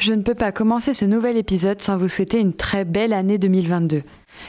[0.00, 3.36] Je ne peux pas commencer ce nouvel épisode sans vous souhaiter une très belle année
[3.36, 4.02] 2022.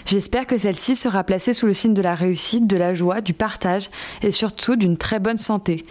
[0.05, 3.34] J'espère que celle-ci sera placée sous le signe de la réussite, de la joie, du
[3.34, 3.90] partage
[4.23, 5.86] et surtout d'une très bonne santé.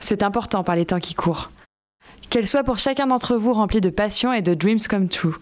[0.00, 1.52] C'est important par les temps qui courent.
[2.28, 5.36] Qu'elle soit pour chacun d'entre vous remplie de passion et de dreams come true.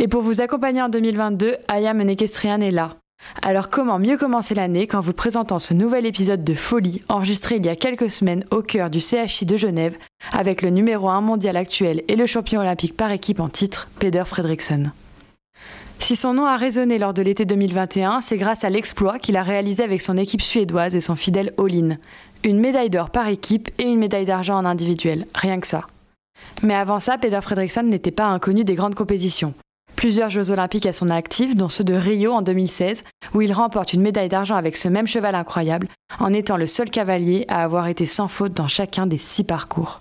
[0.00, 2.96] Et pour vous accompagner en 2022, Ayam Equestrian est là.
[3.42, 7.64] Alors comment mieux commencer l'année qu'en vous présentant ce nouvel épisode de Folie enregistré il
[7.64, 9.96] y a quelques semaines au cœur du CHI de Genève
[10.32, 14.24] avec le numéro 1 mondial actuel et le champion olympique par équipe en titre, Peder
[14.26, 14.90] Fredriksson.
[16.00, 19.42] Si son nom a résonné lors de l'été 2021, c'est grâce à l'exploit qu'il a
[19.42, 21.96] réalisé avec son équipe suédoise et son fidèle All-in.
[22.44, 25.86] Une médaille d'or par équipe et une médaille d'argent en individuel, rien que ça.
[26.62, 29.54] Mais avant ça, Peder Fredriksson n'était pas inconnu des grandes compétitions
[29.98, 33.02] plusieurs Jeux olympiques à son actif, dont ceux de Rio en 2016,
[33.34, 35.88] où il remporte une médaille d'argent avec ce même cheval incroyable,
[36.20, 40.00] en étant le seul cavalier à avoir été sans faute dans chacun des six parcours.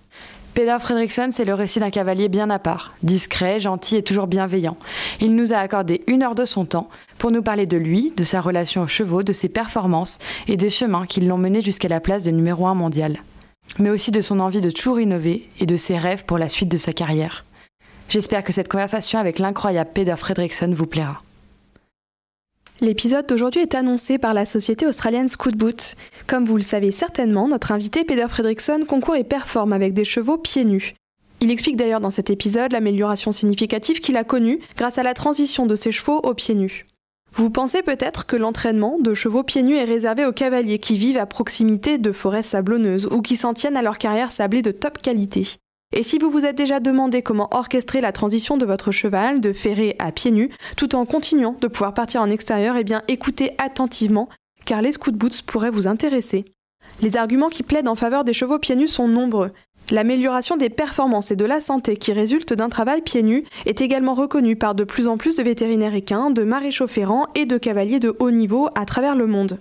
[0.54, 4.78] Peder Fredriksson, c'est le récit d'un cavalier bien à part, discret, gentil et toujours bienveillant.
[5.20, 8.24] Il nous a accordé une heure de son temps pour nous parler de lui, de
[8.24, 12.02] sa relation aux chevaux, de ses performances et des chemins qui l'ont mené jusqu'à la
[12.02, 13.18] place de numéro un mondial.
[13.80, 16.70] Mais aussi de son envie de toujours innover et de ses rêves pour la suite
[16.70, 17.47] de sa carrière.
[18.10, 21.22] J'espère que cette conversation avec l'incroyable Peder Fredrickson vous plaira.
[22.80, 25.96] L'épisode d'aujourd'hui est annoncé par la société australienne Scoot Boot.
[26.28, 30.38] Comme vous le savez certainement, notre invité Peder Fredrickson concourt et performe avec des chevaux
[30.38, 30.94] pieds nus.
[31.42, 35.66] Il explique d'ailleurs dans cet épisode l'amélioration significative qu'il a connue grâce à la transition
[35.66, 36.86] de ses chevaux aux pieds nus.
[37.34, 41.18] Vous pensez peut-être que l'entraînement de chevaux pieds nus est réservé aux cavaliers qui vivent
[41.18, 45.00] à proximité de forêts sablonneuses ou qui s'en tiennent à leur carrière sablée de top
[45.00, 45.58] qualité.
[45.94, 49.54] Et si vous vous êtes déjà demandé comment orchestrer la transition de votre cheval de
[49.54, 53.52] ferré à pieds nus, tout en continuant de pouvoir partir en extérieur, eh bien écoutez
[53.58, 54.28] attentivement,
[54.66, 56.44] car les scoot boots pourraient vous intéresser.
[57.02, 59.52] Les arguments qui plaident en faveur des chevaux pieds nus sont nombreux.
[59.90, 64.14] L'amélioration des performances et de la santé qui résulte d'un travail pieds nus est également
[64.14, 65.94] reconnue par de plus en plus de vétérinaires
[66.32, 69.58] de maréchaux ferrants et de cavaliers de haut niveau à travers le monde.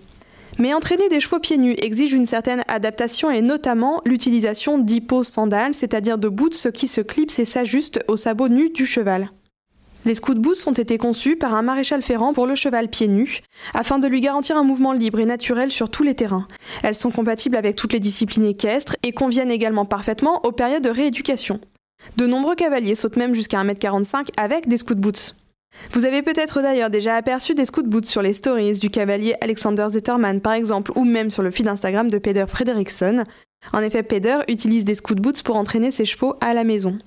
[0.59, 6.19] Mais entraîner des chevaux pieds nus exige une certaine adaptation et notamment l'utilisation d'hypo-sandales, c'est-à-dire
[6.19, 9.31] de boots qui se clipsent et s'ajustent aux sabots nus du cheval.
[10.06, 13.41] Les scoot boots ont été conçus par un maréchal ferrant pour le cheval pieds nus,
[13.75, 16.47] afin de lui garantir un mouvement libre et naturel sur tous les terrains.
[16.84, 20.91] Elles sont compatibles avec toutes les disciplines équestres et conviennent également parfaitement aux périodes de
[20.91, 21.61] rééducation.
[22.17, 25.34] De nombreux cavaliers sautent même jusqu'à 1m45 avec des scoot boots.
[25.92, 29.87] Vous avez peut-être d'ailleurs déjà aperçu des scoot boots sur les stories du cavalier Alexander
[29.88, 33.25] Zetterman par exemple, ou même sur le feed Instagram de Peder Frederiksson.
[33.72, 36.98] En effet, Peder utilise des scoot boots pour entraîner ses chevaux à la maison.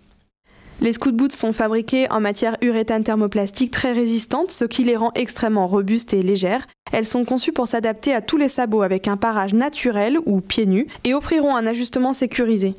[0.81, 5.12] Les scoot boots sont fabriqués en matière uréthane thermoplastique très résistante, ce qui les rend
[5.13, 6.68] extrêmement robustes et légères.
[6.94, 10.66] Elles sont conçues pour s'adapter à tous les sabots avec un parage naturel ou pieds
[10.66, 12.75] nus et offriront un ajustement sécurisé.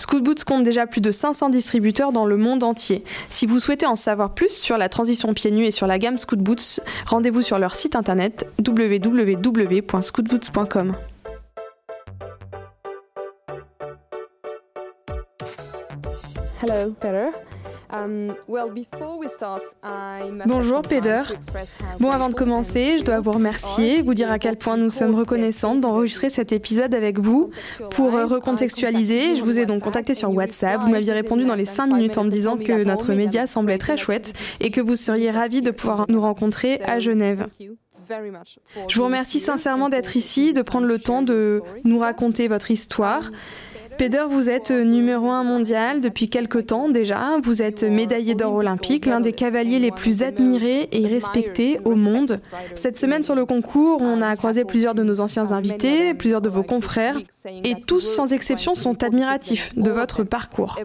[0.00, 3.04] Scoot Boots compte déjà plus de 500 distributeurs dans le monde entier.
[3.28, 6.16] Si vous souhaitez en savoir plus sur la transition pieds nus et sur la gamme
[6.16, 10.96] Scoot Boots, rendez-vous sur leur site internet www.scootboots.com.
[16.62, 17.28] Hello, Peter.
[17.92, 18.32] Um,
[20.46, 21.22] Bonjour Peder.
[21.98, 25.14] Bon, avant de commencer, je dois vous remercier, vous dire à quel point nous sommes
[25.14, 27.50] reconnaissantes d'enregistrer cet épisode avec vous.
[27.90, 30.80] Pour euh, recontextualiser, je vous ai donc contacté sur WhatsApp.
[30.80, 33.96] Vous m'aviez répondu dans les 5 minutes en me disant que notre média semblait très
[33.96, 37.48] chouette et que vous seriez ravis de pouvoir nous rencontrer à Genève.
[38.88, 43.30] Je vous remercie sincèrement d'être ici, de prendre le temps de nous raconter votre histoire.
[44.00, 47.36] Peder, vous êtes numéro un mondial depuis quelque temps déjà.
[47.42, 52.40] Vous êtes médaillé d'or olympique, l'un des cavaliers les plus admirés et respectés au monde.
[52.74, 56.48] Cette semaine sur le concours, on a croisé plusieurs de nos anciens invités, plusieurs de
[56.48, 57.18] vos confrères,
[57.62, 60.78] et tous sans exception sont admiratifs de votre parcours.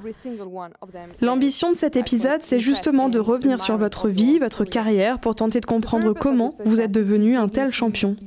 [1.21, 5.61] L'ambition de cet épisode, c'est justement de revenir sur votre vie, votre carrière, pour tenter
[5.61, 8.18] de comprendre comment vous êtes devenu un tel champion.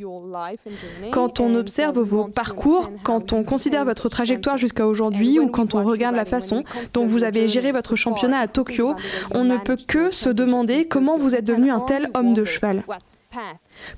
[1.13, 5.75] Quand on observe vos parcours, quand on considère votre trajectoire jusqu'à jusqu'à aujourd'hui ou quand
[5.75, 6.65] on regarde la façon
[6.95, 8.95] dont vous avez géré votre championnat à Tokyo,
[9.33, 12.85] on ne peut que se demander comment vous êtes devenu un tel homme de cheval.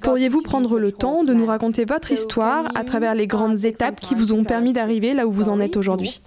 [0.01, 4.15] Pourriez-vous prendre le temps de nous raconter votre histoire à travers les grandes étapes qui
[4.15, 6.21] vous ont permis d'arriver là où vous en êtes aujourd'hui?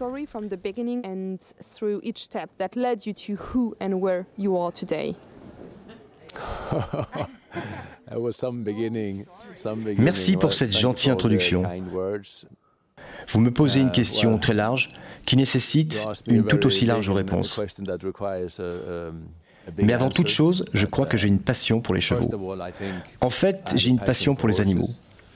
[9.97, 11.63] Merci pour cette gentille introduction.
[13.29, 14.91] Vous me posez une question très large
[15.25, 17.59] qui nécessite une tout aussi large réponse.
[19.77, 22.29] Mais avant toute chose, je crois que j'ai une passion pour les chevaux.
[23.21, 24.89] En fait, j'ai une passion pour les animaux.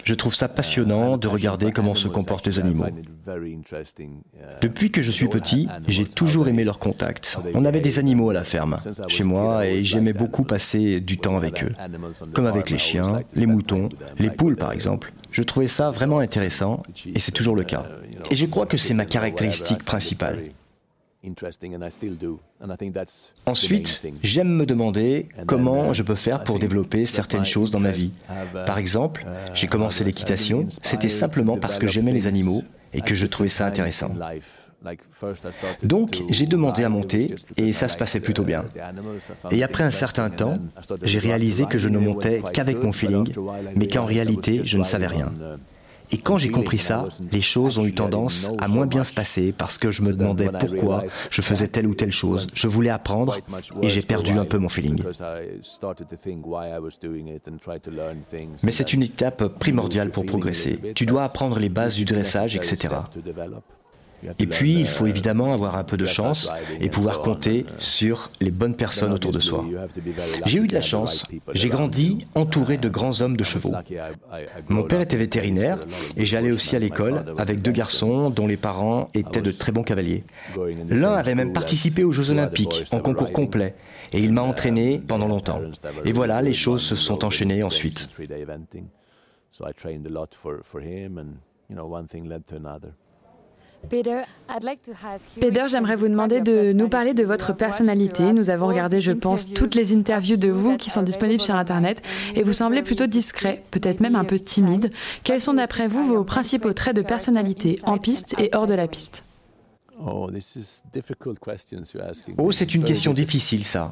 [0.07, 2.85] Je trouve ça passionnant de regarder comment se comportent les animaux.
[4.61, 7.37] Depuis que je suis petit, j'ai toujours aimé leur contact.
[7.53, 8.77] On avait des animaux à la ferme,
[9.09, 11.73] chez moi, et j'aimais beaucoup passer du temps avec eux.
[12.31, 15.11] Comme avec les chiens, les moutons, les poules par exemple.
[15.29, 16.83] Je trouvais ça vraiment intéressant,
[17.13, 17.85] et c'est toujours le cas.
[18.31, 20.39] Et je crois que c'est ma caractéristique principale.
[23.45, 28.13] Ensuite, j'aime me demander comment je peux faire pour développer certaines choses dans ma vie.
[28.65, 32.63] Par exemple, j'ai commencé l'équitation, c'était simplement parce que j'aimais les animaux
[32.93, 34.11] et que je trouvais ça intéressant.
[35.83, 38.65] Donc, j'ai demandé à monter et ça se passait plutôt bien.
[39.51, 40.59] Et après un certain temps,
[41.01, 43.27] j'ai réalisé que je ne montais qu'avec mon feeling,
[43.75, 45.31] mais qu'en réalité, je ne savais rien.
[46.11, 49.51] Et quand j'ai compris ça, les choses ont eu tendance à moins bien se passer
[49.51, 52.47] parce que je me demandais pourquoi je faisais telle ou telle chose.
[52.53, 53.37] Je voulais apprendre
[53.81, 55.03] et j'ai perdu un peu mon feeling.
[58.63, 60.79] Mais c'est une étape primordiale pour progresser.
[60.95, 62.95] Tu dois apprendre les bases du dressage, etc.
[64.39, 66.49] Et puis, il faut évidemment avoir un peu de chance
[66.79, 69.63] et pouvoir compter sur les bonnes personnes autour de soi.
[70.45, 71.25] J'ai eu de la chance.
[71.53, 73.73] J'ai grandi entouré de grands hommes de chevaux.
[74.69, 75.79] Mon père était vétérinaire
[76.15, 79.83] et j'allais aussi à l'école avec deux garçons dont les parents étaient de très bons
[79.83, 80.23] cavaliers.
[80.89, 83.75] L'un avait même participé aux Jeux olympiques en concours complet
[84.13, 85.61] et il m'a entraîné pendant longtemps.
[86.05, 88.07] Et voilà, les choses se sont enchaînées ensuite.
[93.89, 98.33] Peter, j'aimerais vous demander de nous parler de votre personnalité.
[98.33, 102.01] Nous avons regardé, je pense, toutes les interviews de vous qui sont disponibles sur Internet
[102.35, 104.91] et vous semblez plutôt discret, peut-être même un peu timide.
[105.23, 108.87] Quels sont d'après vous vos principaux traits de personnalité en piste et hors de la
[108.87, 109.23] piste?
[109.99, 110.29] Oh,
[112.37, 113.91] oh c'est une question difficile, ça.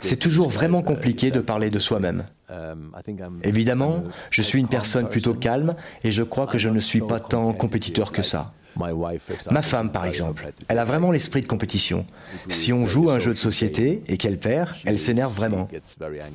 [0.00, 2.24] C'est toujours vraiment compliqué de parler de soi-même.
[2.48, 2.94] Um,
[3.42, 7.18] Évidemment, je suis une personne plutôt calme et je crois que je ne suis pas
[7.18, 8.52] tant compétiteur que ça.
[9.50, 12.06] Ma femme, par exemple, elle a vraiment l'esprit de compétition.
[12.48, 15.68] Si on joue un jeu de société et qu'elle perd, elle s'énerve vraiment.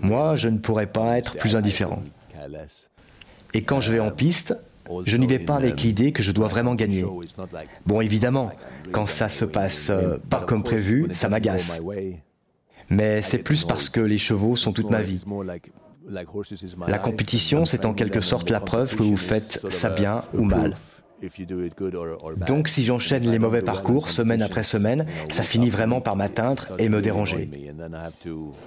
[0.02, 2.02] Moi, je ne pourrais pas être plus indifférent.
[3.54, 4.56] Et quand je vais en piste,
[5.06, 7.06] je n'y vais pas avec l'idée que je dois vraiment gagner.
[7.86, 8.52] Bon, évidemment,
[8.92, 11.82] quand ça se passe euh, pas comme prévu, ça m'agace.
[12.90, 15.24] Mais c'est plus parce que les chevaux sont toute ma vie.
[16.88, 20.76] La compétition, c'est en quelque sorte la preuve que vous faites ça bien ou mal.
[22.48, 26.90] Donc si j'enchaîne les mauvais parcours semaine après semaine, ça finit vraiment par m'atteindre et
[26.90, 27.50] me déranger.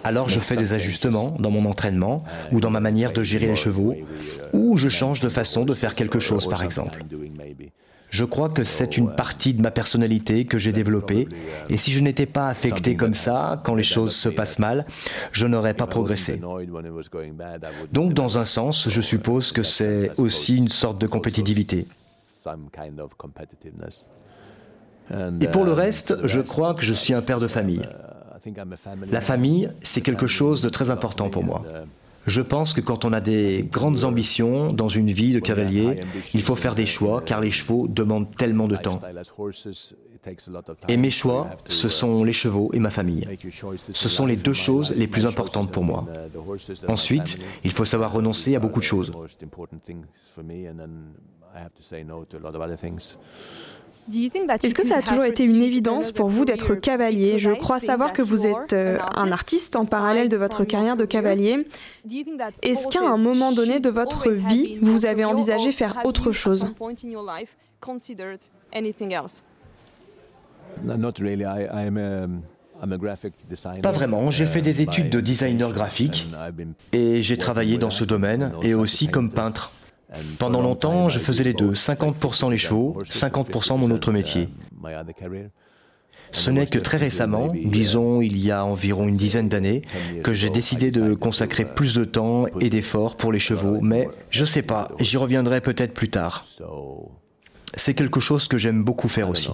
[0.05, 3.57] Alors je fais des ajustements dans mon entraînement ou dans ma manière de gérer les
[3.57, 3.95] chevaux,
[4.53, 7.05] ou je change de façon de faire quelque chose par exemple.
[8.11, 11.29] Je crois que c'est une partie de ma personnalité que j'ai développée,
[11.69, 14.85] et si je n'étais pas affecté comme ça, quand les choses se passent mal,
[15.31, 16.41] je n'aurais pas progressé.
[17.93, 21.85] Donc dans un sens, je suppose que c'est aussi une sorte de compétitivité.
[25.41, 27.83] Et pour le reste, je crois que je suis un père de famille.
[29.11, 31.63] La famille, c'est quelque chose de très important pour moi.
[32.27, 36.03] Je pense que quand on a des grandes ambitions dans une vie de cavalier,
[36.35, 39.01] il faut faire des choix car les chevaux demandent tellement de temps.
[40.89, 43.27] Et mes choix, ce sont les chevaux et ma famille.
[43.91, 46.07] Ce sont les deux choses les plus importantes pour moi.
[46.89, 49.11] Ensuite, il faut savoir renoncer à beaucoup de choses.
[54.63, 57.39] Est-ce que ça a toujours été une évidence pour vous d'être cavalier?
[57.39, 61.05] Je crois savoir que vous êtes euh, un artiste en parallèle de votre carrière de
[61.05, 61.67] cavalier.
[62.63, 66.73] Est-ce qu'à un moment donné de votre vie, vous avez envisagé faire autre chose?
[73.83, 76.29] pas vraiment, j'ai fait des études de designer graphique
[76.93, 79.73] et j'ai travaillé dans ce domaine et aussi comme peintre.
[80.39, 84.49] Pendant longtemps, je faisais les deux, 50% les chevaux, 50% mon autre métier.
[86.33, 89.83] Ce n'est que très récemment, disons il y a environ une dizaine d'années,
[90.23, 94.45] que j'ai décidé de consacrer plus de temps et d'efforts pour les chevaux, mais je
[94.45, 96.47] sais pas, j'y reviendrai peut-être plus tard.
[97.75, 99.49] C'est quelque chose que j'aime beaucoup faire aussi.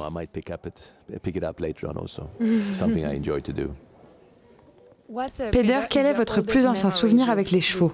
[5.53, 7.93] Peder, quel est votre plus ancien souvenir avec les chevaux?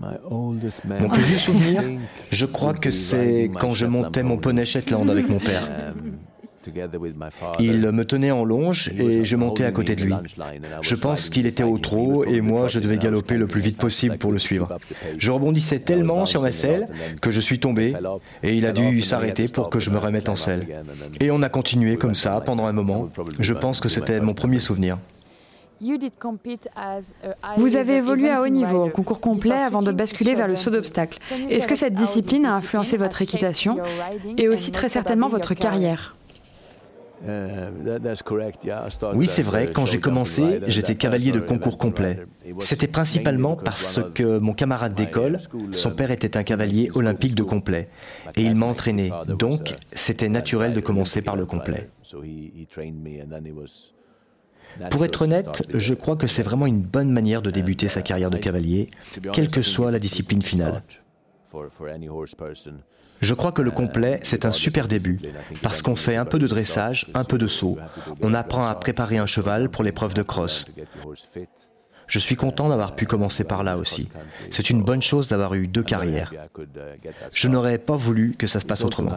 [0.00, 1.82] Mon plus vieux souvenir,
[2.30, 5.94] je crois que c'est quand je montais mon poney Shetland avec mon père.
[7.58, 10.14] Il me tenait en longe et je montais à côté de lui.
[10.82, 14.18] Je pense qu'il était au trot et moi je devais galoper le plus vite possible
[14.18, 14.78] pour le suivre.
[15.18, 16.86] Je rebondissais tellement sur ma selle
[17.20, 17.94] que je suis tombé
[18.42, 20.66] et il a dû s'arrêter pour que je me remette en selle.
[21.20, 23.10] Et on a continué comme ça pendant un moment.
[23.38, 24.98] Je pense que c'était mon premier souvenir.
[27.56, 30.70] Vous avez évolué à haut niveau, au concours complet, avant de basculer vers le saut
[30.70, 31.18] d'obstacle.
[31.50, 33.78] Est-ce que cette discipline a influencé votre équitation
[34.36, 36.14] et aussi très certainement votre carrière?
[37.26, 37.70] Euh,
[39.14, 42.26] oui, c'est vrai, quand j'ai commencé, j'étais cavalier de concours complet.
[42.60, 45.38] C'était principalement parce que mon camarade d'école,
[45.72, 47.88] son père était un cavalier olympique de complet,
[48.36, 51.90] et il m'a entraîné, donc c'était naturel de commencer par le complet.
[54.90, 58.30] Pour être honnête, je crois que c'est vraiment une bonne manière de débuter sa carrière
[58.30, 58.90] de cavalier,
[59.32, 60.82] quelle que soit la discipline finale.
[63.20, 65.20] Je crois que le complet, c'est un super début,
[65.62, 67.76] parce qu'on fait un peu de dressage, un peu de saut.
[68.22, 70.66] On apprend à préparer un cheval pour l'épreuve de cross.
[72.06, 74.08] Je suis content d'avoir pu commencer par là aussi.
[74.50, 76.32] C'est une bonne chose d'avoir eu deux carrières.
[77.32, 79.12] Je n'aurais pas voulu que ça se passe autrement.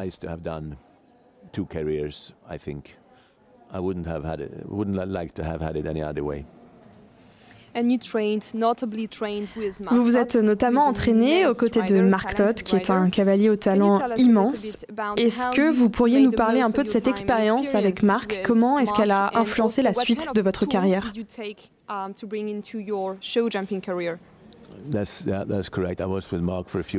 [9.92, 13.56] Vous vous êtes notamment entraîné aux côtés de Mark Todd, qui est un cavalier au
[13.56, 14.86] talent immense.
[15.16, 18.42] Est-ce que vous pourriez nous parler un peu de cette expérience avec Mark?
[18.46, 21.12] Comment est-ce qu'elle a influencé la suite de votre carrière?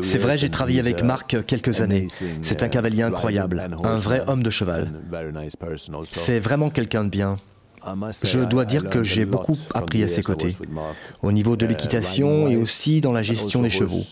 [0.02, 2.08] C'est vrai, j'ai travaillé avec Mark quelques années.
[2.42, 4.92] C'est un cavalier incroyable, un vrai homme de cheval.
[6.06, 7.36] C'est vraiment quelqu'un de bien.
[8.22, 10.56] Je dois dire que j'ai beaucoup appris à ses côtés,
[11.22, 14.02] au niveau de uh, l'équitation et aussi dans la gestion des chevaux.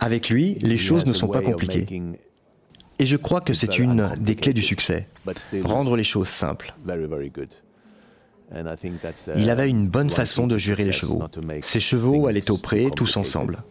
[0.00, 1.86] Avec lui, les choses ne sont pas compliquées.
[2.98, 5.08] Et je crois que c'est une des clés du succès,
[5.64, 6.74] rendre les choses simples.
[9.36, 11.22] Il avait une bonne façon de gérer les chevaux.
[11.62, 13.62] Ses chevaux allaient au pré tous ensemble.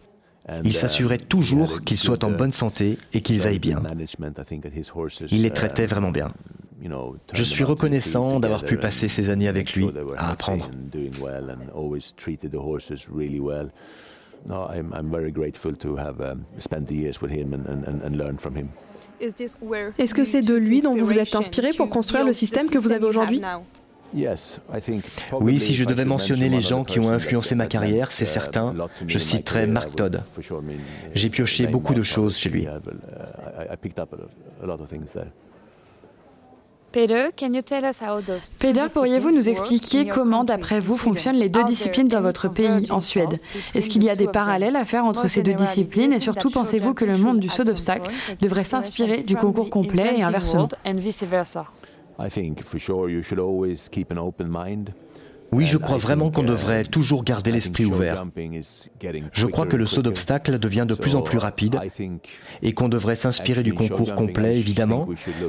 [0.64, 3.82] Il s'assurait toujours qu'ils soient en bonne santé et qu'ils aillent bien.
[5.30, 6.32] Il les traitait vraiment bien.
[7.32, 10.70] Je suis reconnaissant d'avoir pu passer ces années avec lui à apprendre.
[19.98, 22.78] Est-ce que c'est de lui dont vous vous êtes inspiré pour construire le système que
[22.78, 23.42] vous avez aujourd'hui
[25.40, 28.74] oui, si je devais mentionner les gens qui ont influencé ma carrière, c'est uh, certain,
[29.06, 30.22] je citerai Mark Todd.
[31.14, 32.66] J'ai pioché beaucoup de choses chez lui.
[36.92, 37.28] Peter,
[38.92, 43.38] pourriez-vous nous expliquer comment, d'après vous, fonctionnent les deux disciplines dans votre pays, en Suède?
[43.76, 46.12] Est-ce qu'il y a des parallèles à faire entre ces deux disciplines?
[46.12, 50.22] Et surtout pensez-vous que le monde du saut d'obstacle devrait s'inspirer du concours complet et
[50.24, 50.68] inversement?
[55.52, 58.24] Oui, je crois vraiment qu'on devrait toujours garder l'esprit ouvert.
[59.32, 61.78] Je crois que le saut d'obstacle devient de plus en plus rapide
[62.62, 65.08] et qu'on devrait s'inspirer du concours complet, évidemment,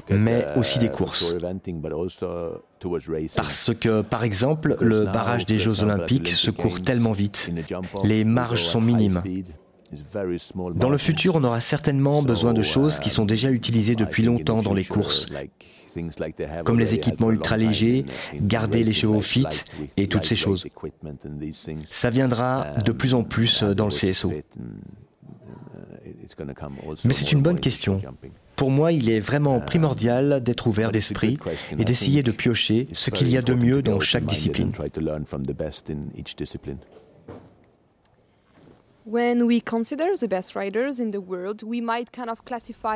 [0.09, 1.35] mais aussi des courses.
[3.35, 7.51] Parce que, par exemple, le barrage des Jeux olympiques se court tellement vite.
[8.03, 9.21] Les marges sont minimes.
[10.75, 14.63] Dans le futur, on aura certainement besoin de choses qui sont déjà utilisées depuis longtemps
[14.63, 15.27] dans les courses,
[16.63, 18.05] comme les équipements ultra légers,
[18.35, 19.45] garder les chevaux fit
[19.97, 20.65] et toutes ces choses.
[21.85, 24.31] Ça viendra de plus en plus dans le CSO.
[27.05, 28.01] Mais c'est une bonne question.
[28.55, 31.39] Pour moi, il est vraiment primordial d'être ouvert d'esprit
[31.77, 34.71] et d'essayer de piocher ce qu'il y a de mieux dans chaque discipline.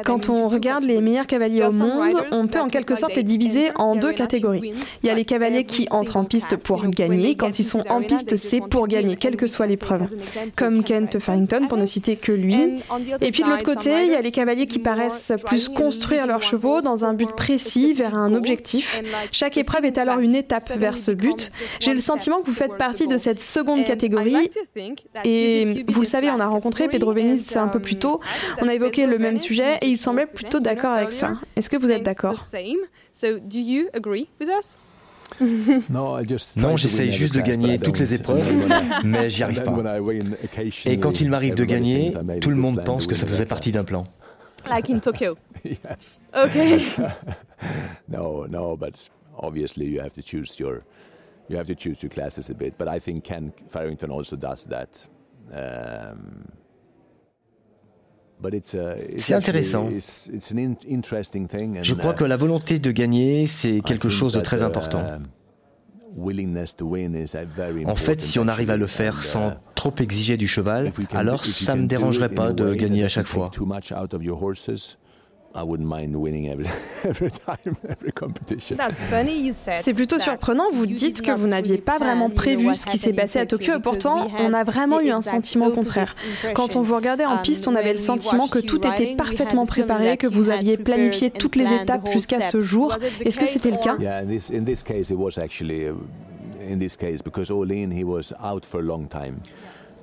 [0.05, 3.71] Quand on regarde les meilleurs cavaliers au monde, on peut en quelque sorte les diviser
[3.75, 4.75] en deux catégories.
[5.01, 7.35] Il y a les cavaliers qui entrent en piste pour gagner.
[7.35, 10.07] Quand ils sont en piste, c'est pour gagner, quelle que soit l'épreuve.
[10.55, 12.83] Comme Kent Farrington, pour ne citer que lui.
[13.21, 16.43] Et puis de l'autre côté, il y a les cavaliers qui paraissent plus construire leurs
[16.43, 19.01] chevaux dans un but précis, vers un objectif.
[19.31, 21.51] Chaque épreuve est alors une étape vers ce but.
[21.79, 24.51] J'ai le sentiment que vous faites partie de cette seconde catégorie.
[25.23, 28.19] Et vous le savez, on a rencontré Pedro Benitez un peu plus tôt.
[28.61, 31.39] On a évoqué le même sujet et il semblait plutôt d'accord avec ça.
[31.55, 32.45] Est-ce que vous êtes d'accord
[35.89, 38.45] Non, j'essaye juste de gagner toutes les épreuves,
[39.03, 39.73] mais j'y arrive pas.
[40.85, 42.11] Et quand il m'arrive de gagner,
[42.41, 44.03] tout le monde pense que ça faisait partie d'un plan.
[44.67, 45.37] Like in Tokyo.
[45.63, 46.19] yes.
[46.35, 46.81] Okay.
[48.07, 48.95] no, no, but
[49.37, 50.81] obviously you have to choose your
[51.47, 52.73] you have to choose your classes a bit.
[52.75, 55.07] But I think Ken Farrington also does that.
[59.17, 59.89] C'est intéressant.
[61.83, 65.03] Je crois uh, que la volonté de gagner, c'est quelque chose de très important.
[67.85, 71.45] En fait, si on arrive à le faire sans uh, trop exiger du cheval, alors
[71.45, 73.51] ça ne me dérangerait pas de gagner à chaque fois.
[79.77, 83.39] C'est plutôt surprenant, vous dites que vous n'aviez pas vraiment prévu ce qui s'est passé
[83.39, 83.75] à Tokyo.
[83.77, 86.15] et pourtant on a vraiment eu un sentiment contraire.
[86.53, 89.65] Quand on vous regardait en um, piste, on avait le sentiment que tout était parfaitement
[89.65, 92.95] préparé, que vous aviez planifié toutes les étapes jusqu'à ce jour.
[93.23, 93.97] Est-ce que c'était le cas?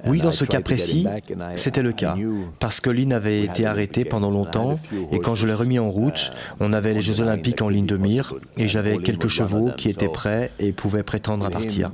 [0.07, 1.07] Oui, dans ce cas précis,
[1.55, 2.17] c'était le cas,
[2.59, 4.75] parce que Lynn avait été arrêté pendant longtemps,
[5.11, 7.97] et quand je l'ai remis en route, on avait les Jeux olympiques en ligne de
[7.97, 11.91] mire, et j'avais quelques chevaux qui étaient prêts et pouvaient prétendre à partir.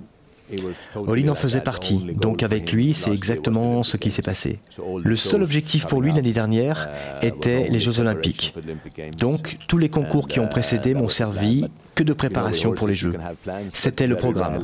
[0.95, 4.59] Olin en faisait partie, donc avec lui, c'est exactement ce qui s'est passé.
[5.03, 6.89] Le seul objectif pour lui l'année dernière
[7.23, 8.55] était les Jeux olympiques.
[9.19, 13.15] Donc tous les concours qui ont précédé m'ont servi que de préparation pour les Jeux.
[13.69, 14.59] C'était le programme.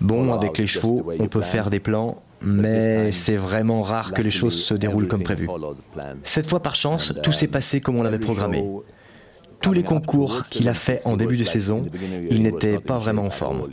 [0.00, 4.30] Bon, avec les chevaux, on peut faire des plans, mais c'est vraiment rare que les
[4.30, 5.48] choses se déroulent comme prévu.
[6.24, 8.64] Cette fois, par chance, tout s'est passé comme on l'avait programmé.
[9.60, 11.84] Tous les concours qu'il a fait en début de saison,
[12.30, 13.68] il n'était pas vraiment en forme.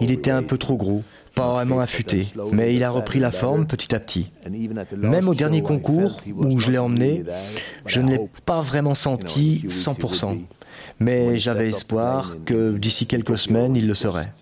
[0.00, 1.02] Il était un peu trop gros,
[1.34, 4.30] pas vraiment affûté, mais il a repris la forme petit à petit.
[4.96, 7.24] Même au dernier concours où je l'ai emmené,
[7.86, 10.44] je ne l'ai pas vraiment senti 100%,
[11.00, 14.32] mais j'avais espoir que d'ici quelques semaines, il le serait.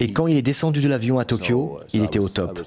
[0.00, 2.60] Et quand il est descendu de l'avion à Tokyo, il était au top.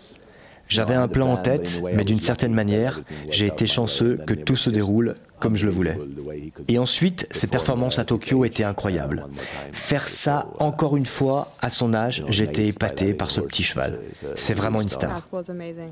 [0.71, 4.69] J'avais un plan en tête, mais d'une certaine manière, j'ai été chanceux que tout se
[4.69, 5.97] déroule comme je le voulais.
[6.69, 9.25] Et ensuite, ses performances à Tokyo étaient incroyables.
[9.73, 13.99] Faire ça encore une fois à son âge, j'étais épaté par ce petit cheval.
[14.35, 15.27] C'est vraiment une star.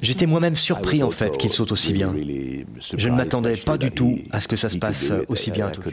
[0.01, 2.13] J'étais moi-même surpris en fait qu'il saute aussi bien.
[2.97, 5.71] Je ne m'attendais pas du tout à ce que ça se passe aussi bien à
[5.71, 5.91] Tokyo.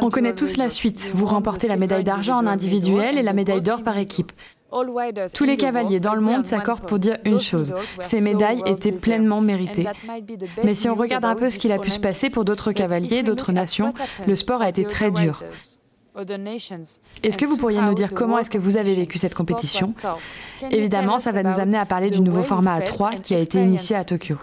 [0.00, 1.10] On connaît tous la suite.
[1.14, 4.32] Vous remportez la médaille d'argent en individuel et la médaille d'or par équipe.
[5.34, 9.40] Tous les cavaliers dans le monde s'accordent pour dire une chose, ces médailles étaient pleinement
[9.40, 9.86] méritées.
[10.62, 13.22] Mais si on regarde un peu ce qu'il a pu se passer pour d'autres cavaliers,
[13.22, 13.94] d'autres nations,
[14.26, 15.42] le sport a été très dur.
[17.22, 19.94] Est-ce que vous pourriez nous dire comment est-ce que vous avez vécu cette compétition
[20.70, 23.96] Évidemment, ça va nous amener à parler du nouveau format A3 qui a été initié
[23.96, 24.36] à Tokyo.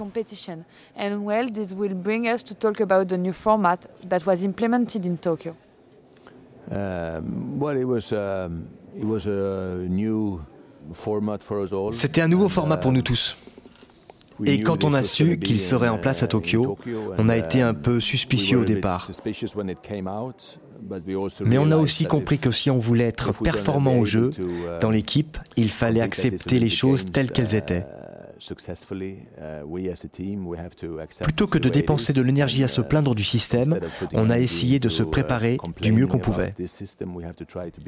[11.92, 13.38] C'était un nouveau format pour nous tous.
[14.46, 16.78] Et quand on a su qu'il serait en place à Tokyo,
[17.18, 19.10] on a été un peu suspicieux au départ.
[21.46, 24.32] Mais on a aussi compris que si on voulait être performant au jeu,
[24.82, 27.86] dans l'équipe, il fallait accepter les choses telles qu'elles étaient.
[31.24, 33.80] Plutôt que de dépenser de l'énergie à se plaindre du système,
[34.14, 36.54] on a essayé de se préparer du mieux qu'on pouvait.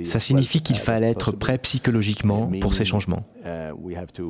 [0.05, 3.25] Ça signifie qu'il fallait être prêt psychologiquement pour ces changements.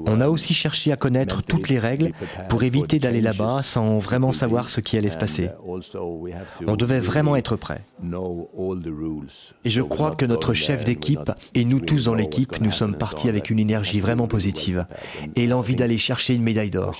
[0.06, 2.12] On a aussi cherché à connaître toutes les règles
[2.50, 5.50] pour éviter d'aller là-bas sans vraiment savoir ce qui allait se passer.
[6.66, 7.82] On devait vraiment être prêt.
[9.66, 13.30] Et je crois que notre chef d'équipe et nous tous dans l'équipe, nous sommes partis
[13.30, 14.86] avec une énergie vraiment positive
[15.36, 16.96] et l'envie d'aller chercher une médaille d'or.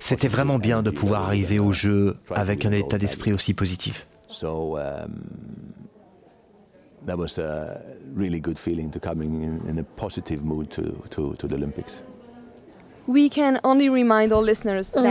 [0.00, 4.06] C'était vraiment bien de pouvoir arriver au jeu avec un état d'esprit aussi positif.
[7.06, 7.80] That was a
[8.14, 12.02] really good feeling to come in, in a positive mood to, to, to the Olympics.
[13.08, 13.14] On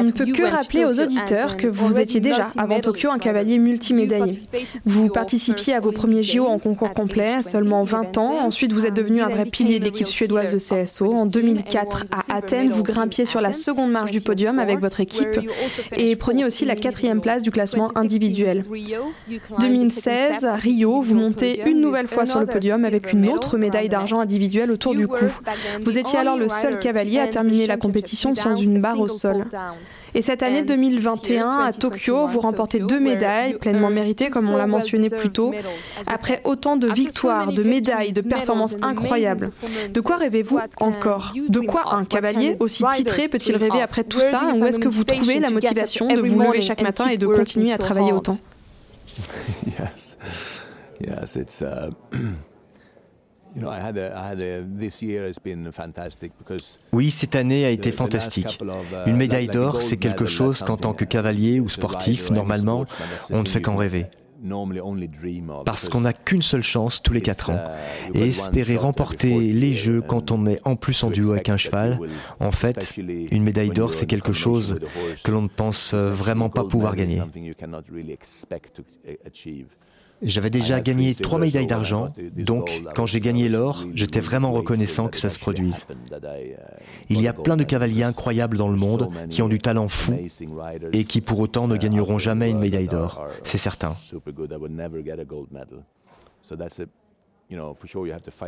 [0.03, 4.39] ne peut que rappeler aux auditeurs que vous étiez déjà, avant Tokyo, un cavalier multimédaillé.
[4.85, 8.37] Vous participiez à vos premiers JO en concours complet à seulement 20 ans.
[8.41, 11.11] Ensuite, vous êtes devenu un vrai pilier de l'équipe suédoise de CSO.
[11.11, 15.39] En 2004, à Athènes, vous grimpiez sur la seconde marche du podium avec votre équipe
[15.95, 18.63] et preniez aussi la quatrième place du classement individuel.
[19.59, 23.89] 2016, à Rio, vous montez une nouvelle fois sur le podium avec une autre médaille
[23.89, 25.25] d'argent individuelle autour du cou.
[25.83, 29.45] Vous étiez alors le seul cavalier à terminer la compétition sans une barre au sol.
[30.13, 34.67] Et cette année 2021, à Tokyo, vous remportez deux médailles pleinement méritées, comme on l'a
[34.67, 35.53] mentionné plus tôt,
[36.07, 39.51] après autant de victoires, de médailles, de performances incroyables.
[39.93, 44.53] De quoi rêvez-vous encore De quoi un cavalier aussi titré peut-il rêver après tout ça
[44.55, 47.73] Où est-ce que vous trouvez la motivation de vous lever chaque matin et de continuer
[47.73, 48.37] à travailler autant?
[56.91, 58.59] Oui, cette année a été fantastique.
[58.61, 62.85] Uh, Une médaille d'or, c'est quelque chose qu'en tant que cavalier ou sportif, normalement,
[63.29, 64.05] on ne fait qu'en rêver.
[65.65, 67.59] Parce qu'on n'a qu'une seule chance tous les quatre ans.
[68.13, 71.57] Uh, Et espérer remporter les Jeux quand on est en plus en duo avec un
[71.57, 71.99] cheval,
[72.39, 74.79] en fait, une médaille d'or, c'est quelque chose
[75.23, 77.21] que l'on ne pense vraiment pas pouvoir gagner.
[80.21, 85.19] J'avais déjà gagné trois médailles d'argent, donc quand j'ai gagné l'or, j'étais vraiment reconnaissant que
[85.19, 85.85] ça se produise.
[87.09, 90.15] Il y a plein de cavaliers incroyables dans le monde qui ont du talent fou
[90.93, 93.95] et qui pour autant ne gagneront jamais une médaille d'or, c'est certain.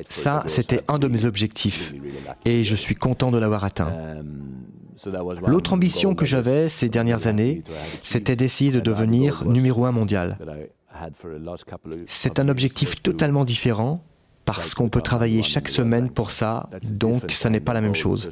[0.10, 1.94] Ça, c'était un de mes objectifs
[2.46, 4.24] et je suis content de l'avoir atteint.
[5.46, 7.64] L'autre ambition que j'avais ces dernières années,
[8.04, 10.38] c'était d'essayer de devenir numéro un mondial.
[12.08, 14.04] C'est un objectif totalement différent
[14.46, 18.30] parce qu'on peut travailler chaque semaine pour ça, donc ça n'est pas la même chose.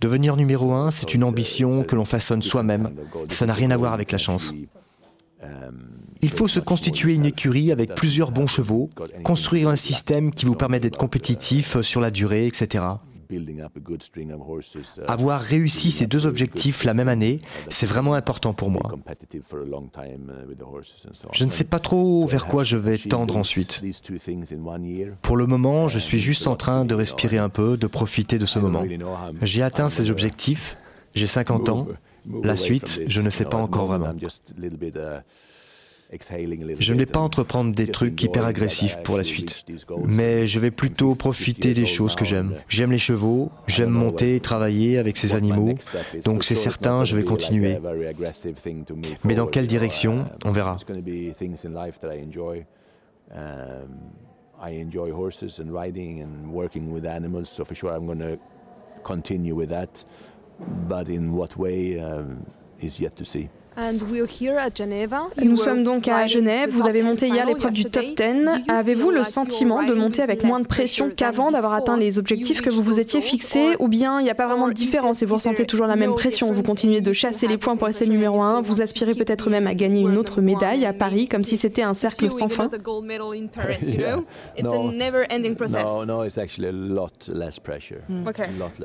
[0.00, 2.94] Devenir numéro un, c'est une ambition que l'on façonne soi-même,
[3.30, 4.52] ça n'a rien à voir avec la chance.
[6.20, 8.90] Il faut se constituer une écurie avec plusieurs bons chevaux,
[9.24, 12.84] construire un système qui vous permet d'être compétitif sur la durée, etc.
[13.32, 18.82] Uh, Avoir réussi ces deux objectifs la même année, c'est vraiment important pour moi.
[18.84, 19.12] Uh,
[21.32, 23.82] je ne sais pas trop vers quoi je vais tendre ensuite.
[25.22, 28.46] Pour le moment, je suis juste en train de respirer un peu, de profiter de
[28.46, 28.84] ce moment.
[29.42, 30.76] J'ai atteint ces objectifs,
[31.14, 31.86] j'ai 50 ans.
[32.42, 34.10] La suite, je ne sais pas encore vraiment.
[36.78, 39.64] Je ne vais pas entreprendre des trucs hyper agressifs pour la suite,
[40.06, 42.54] mais je vais plutôt profiter des choses que j'aime.
[42.68, 45.74] J'aime les chevaux, j'aime monter et travailler avec ces animaux,
[46.24, 47.78] donc c'est certain, je vais continuer.
[49.24, 50.76] Mais dans quelle direction, on verra.
[54.64, 58.38] I enjoy horses and riding and working with animals, so for sure I'm going to
[59.02, 60.04] continue with that.
[60.88, 62.46] But in what way um,
[62.80, 63.48] is yet to see.
[65.42, 66.70] Nous sommes donc à Genève.
[66.72, 68.16] Vous avez monté hier l'épreuve du top 10.
[68.68, 72.70] Avez-vous le sentiment de monter avec moins de pression qu'avant, d'avoir atteint les objectifs que
[72.70, 75.34] vous vous étiez fixés Ou bien il n'y a pas vraiment de différence et vous
[75.34, 78.62] ressentez toujours la même pression Vous continuez de chasser les points pour rester numéro 1.
[78.62, 81.94] Vous aspirez peut-être même à gagner une autre médaille à Paris, comme si c'était un
[81.94, 82.68] cercle sans fin.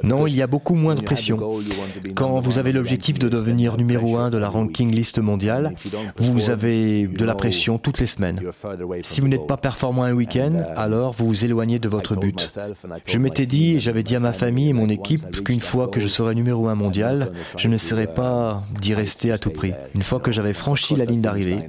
[0.04, 1.38] Non, il y a beaucoup moins de pression.
[2.16, 5.74] Quand vous avez l'objectif de devenir numéro 1 de la ranking liste mondiale,
[6.18, 8.40] vous avez de la pression toutes les semaines.
[9.02, 12.48] Si vous n'êtes pas performant un week-end, uh, alors vous vous éloignez de votre but.
[13.06, 16.00] Je m'étais dit, et j'avais dit à ma famille et mon équipe qu'une fois que
[16.00, 19.74] je serais numéro un mondial, je ne serais pas d'y rester à tout prix.
[19.96, 21.60] Une fois que j'avais franchi la ligne d'arrivée,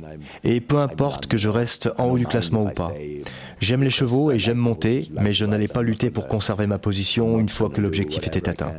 [0.45, 2.93] et peu importe que je reste en haut du classement ou pas.
[3.61, 7.39] J'aime les chevaux et j'aime monter, mais je n'allais pas lutter pour conserver ma position
[7.41, 8.73] une fois que l'objectif était atteint.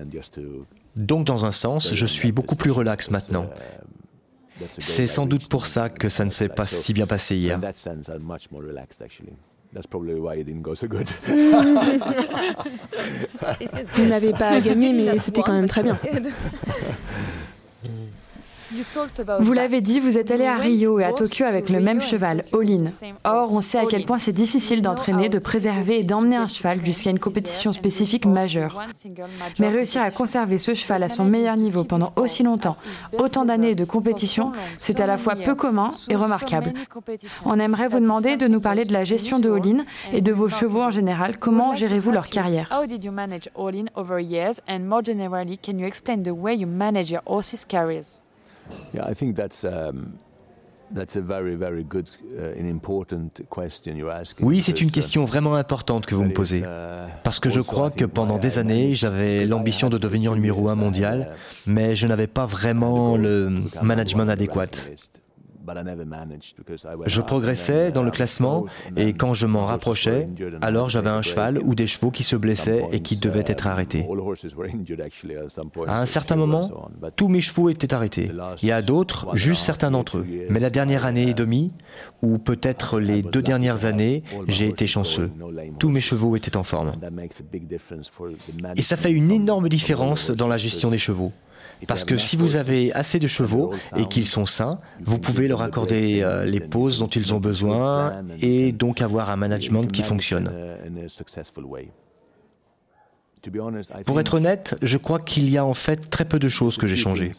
[0.96, 3.50] Donc dans un sens, je suis beaucoup plus relax maintenant.
[4.78, 7.60] C'est sans doute pour ça que ça ne s'est pas si bien passé hier.
[13.94, 15.98] Vous n'avez pas gagné, mais c'était quand même très bien.
[19.40, 22.46] Vous l'avez dit, vous êtes allé à Rio et à Tokyo avec le même cheval,
[22.52, 22.86] Olin.
[23.24, 26.84] Or, on sait à quel point c'est difficile d'entraîner, de préserver et d'emmener un cheval
[26.84, 28.82] jusqu'à une compétition spécifique majeure.
[29.60, 32.76] Mais réussir à conserver ce cheval à son meilleur niveau pendant aussi longtemps,
[33.18, 36.74] autant d'années de compétition, c'est à la fois peu commun et remarquable.
[37.46, 40.50] On aimerait vous demander de nous parler de la gestion de Olin et de vos
[40.50, 41.38] chevaux en général.
[41.38, 42.70] Comment gérez-vous leur carrière?
[54.42, 56.60] Oui, c'est une question vraiment importante que vous me posez.
[56.62, 60.76] Uh, Parce que je crois que pendant des années, j'avais l'ambition de devenir numéro un
[60.76, 64.68] mondial, uh, mais je n'avais pas vraiment le management adéquat.
[67.06, 70.28] Je progressais dans le classement et quand je m'en rapprochais,
[70.62, 74.08] alors j'avais un cheval ou des chevaux qui se blessaient et qui devaient être arrêtés.
[75.88, 78.32] À un certain moment, tous mes chevaux étaient arrêtés.
[78.62, 80.26] Il y a d'autres, juste certains d'entre eux.
[80.50, 81.72] Mais la dernière année et demie,
[82.22, 85.32] ou peut-être les deux dernières années, j'ai été chanceux.
[85.78, 86.94] Tous mes chevaux étaient en forme.
[88.76, 91.32] Et ça fait une énorme différence dans la gestion des chevaux.
[91.88, 95.62] Parce que si vous avez assez de chevaux et qu'ils sont sains, vous pouvez leur
[95.62, 100.50] accorder euh, les pauses dont ils ont besoin et donc avoir un management qui fonctionne.
[104.06, 106.88] Pour être honnête, je crois qu'il y a en fait très peu de choses que
[106.88, 107.32] j'ai changées.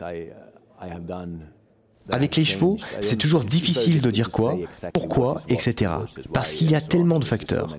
[2.12, 4.56] Avec les chevaux, c'est toujours difficile de dire quoi,
[4.92, 5.92] pourquoi, etc.
[6.32, 7.76] Parce qu'il y a tellement de facteurs.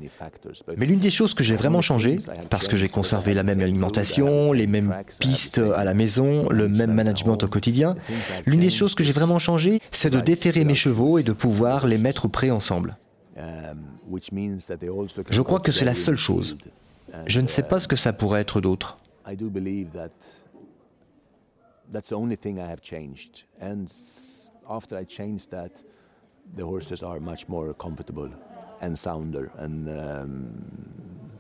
[0.78, 2.18] Mais l'une des choses que j'ai vraiment changé,
[2.50, 6.94] parce que j'ai conservé la même alimentation, les mêmes pistes à la maison, le même
[6.94, 7.96] management au quotidien,
[8.46, 11.88] l'une des choses que j'ai vraiment changé, c'est de déférer mes chevaux et de pouvoir
[11.88, 12.98] les mettre près ensemble.
[15.30, 16.58] Je crois que c'est la seule chose.
[17.28, 18.98] Je ne sais pas ce que ça pourrait être d'autre.
[21.92, 23.44] That's the only thing I have changed.
[23.60, 23.92] And
[24.70, 25.84] after I changed that,
[26.56, 28.32] the horses are much more comfortable
[28.82, 29.52] and sounder.
[29.58, 31.32] And um,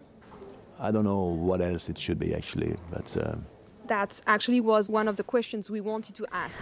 [0.80, 3.18] I don't know what else it should be actually, but.
[3.18, 3.36] Uh,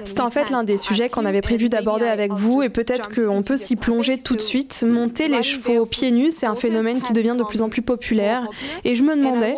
[0.04, 3.44] C'est en fait l'un des sujets qu'on avait prévu d'aborder avec vous et peut-être qu'on
[3.44, 4.84] peut s'y plonger tout de suite.
[4.88, 8.46] Monter les chevaux pieds nus, c'est un phénomène qui devient de plus en plus populaire.
[8.84, 9.56] Et je me demandais,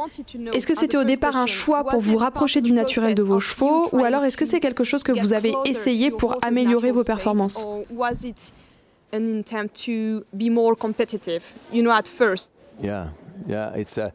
[0.53, 3.87] est-ce que c'était au départ un choix pour vous rapprocher du naturel de vos chevaux
[3.91, 7.65] ou alors est-ce que c'est quelque chose que vous avez essayé pour améliorer vos performances?
[12.81, 13.09] Yeah,
[13.47, 14.11] yeah, it's a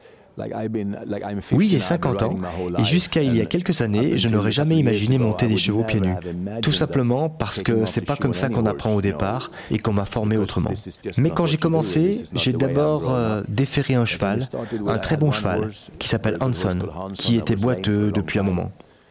[1.52, 2.36] oui, j'ai 50 ans
[2.78, 6.00] et jusqu'à il y a quelques années, je n'aurais jamais imaginé monter des chevaux pieds
[6.00, 6.14] nus.
[6.62, 10.04] Tout simplement parce que c'est pas comme ça qu'on apprend au départ et qu'on m'a
[10.04, 10.70] formé autrement.
[11.16, 14.42] Mais quand j'ai commencé, j'ai d'abord euh, déféré un cheval,
[14.86, 16.78] un très bon cheval, qui s'appelle Hanson,
[17.14, 18.70] qui était boiteux depuis un moment.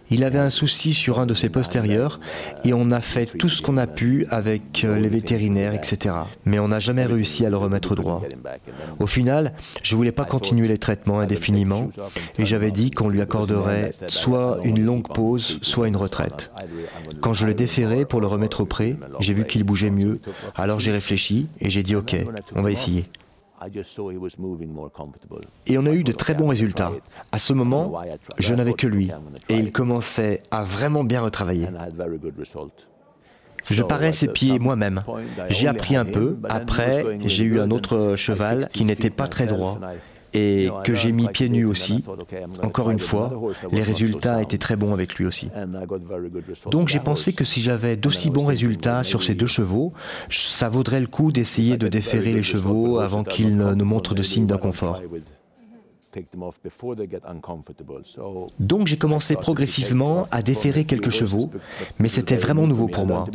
[0.10, 2.20] Il avait un souci sur un de ses postérieurs
[2.63, 6.15] et on a fait tout ce qu'on a pu avec euh, les vétérinaires, etc.
[6.46, 8.22] Mais on n'a jamais réussi à le remettre droit.
[9.00, 11.89] Au final, je voulais pas continuer les traitements indéfiniment
[12.38, 16.52] et j'avais dit qu'on lui accorderait soit une longue pause, soit une retraite.
[17.22, 20.20] Quand je l'ai déféré pour le remettre au pré, j'ai vu qu'il bougeait mieux,
[20.56, 22.15] alors j'ai réfléchi et j'ai dit ok,
[22.56, 23.04] on va essayer.
[25.67, 26.91] Et on a eu de très bons résultats.
[27.32, 27.93] À ce moment,
[28.38, 29.12] je n'avais que lui,
[29.49, 31.67] et il commençait à vraiment bien retravailler.
[33.69, 35.04] Je parais ses pieds moi-même.
[35.49, 36.38] J'ai appris un peu.
[36.47, 39.80] Après, j'ai eu un autre cheval qui n'était pas très droit
[40.36, 42.04] et que j'ai mis pieds nus aussi.
[42.63, 43.32] Encore une fois,
[43.71, 45.50] les résultats étaient très bons avec lui aussi.
[46.71, 49.93] Donc j'ai pensé que si j'avais d'aussi bons résultats sur ces deux chevaux,
[50.30, 54.48] ça vaudrait le coup d'essayer de déférer les chevaux avant qu'ils ne montrent de signes
[54.48, 55.02] d'inconfort.
[58.60, 61.49] Donc j'ai commencé progressivement à déférer quelques chevaux,
[61.99, 63.25] mais c'était vraiment nouveau pour moi.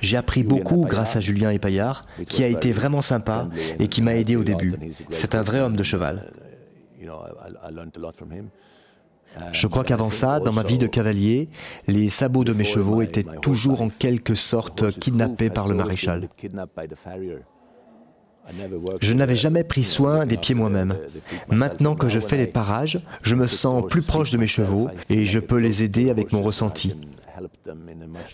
[0.00, 4.14] J'ai appris beaucoup grâce à Julien Epaillard, qui a été vraiment sympa et qui m'a
[4.14, 4.74] aidé au début.
[5.10, 6.32] C'est un vrai homme de cheval.
[9.52, 11.48] Je crois qu'avant ça, dans ma vie de cavalier,
[11.86, 16.28] les sabots de mes chevaux étaient toujours en quelque sorte kidnappés par le maréchal.
[19.00, 20.96] Je n'avais jamais pris soin des pieds moi-même.
[21.48, 25.24] Maintenant que je fais les parages, je me sens plus proche de mes chevaux et
[25.24, 26.94] je peux les aider avec mon ressenti.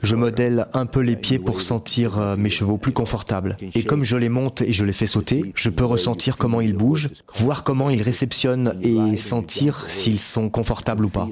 [0.02, 3.56] Je modèle un peu les pieds pour sentir euh, mes chevaux plus confortables.
[3.74, 6.74] Et comme je les monte et je les fais sauter, je peux ressentir comment ils
[6.74, 11.28] bougent, voir comment ils réceptionnent et sentir s'ils sont confortables ou pas.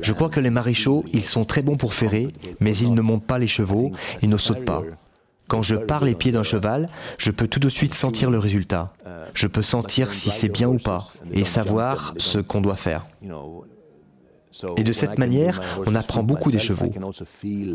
[0.00, 2.28] Je crois que les maréchaux, ils sont très bons pour ferrer,
[2.60, 3.90] mais ils ne montent pas les chevaux,
[4.22, 4.84] ils ne sautent pas.
[5.48, 8.92] Quand je pars les pieds d'un cheval, je peux tout de suite sentir le résultat.
[9.34, 13.06] Je peux sentir si c'est bien ou pas et savoir ce qu'on doit faire.
[14.76, 16.90] Et de cette manière, on apprend beaucoup des chevaux.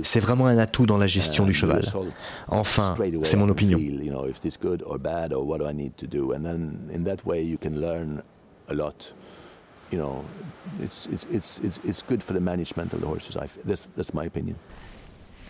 [0.04, 1.84] C'est vraiment un atout dans la gestion du cheval.
[2.48, 3.80] Enfin, c'est mon opinion.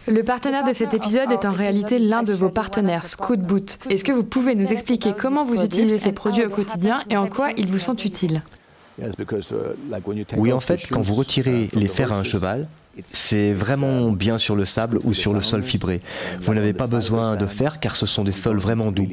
[0.08, 3.78] Le partenaire de cet épisode est en réalité l'un de vos partenaires, Scoot Boot.
[3.90, 7.28] Est-ce que vous pouvez nous expliquer comment vous utilisez ces produits au quotidien et en
[7.28, 8.42] quoi ils vous sont utiles?
[10.38, 12.68] Oui, en fait, quand vous retirez les fers à un cheval,
[13.06, 16.02] c'est vraiment bien sur le sable ou sur le sol fibré.
[16.42, 19.08] Vous n'avez pas besoin de fer car ce sont des sols vraiment doux.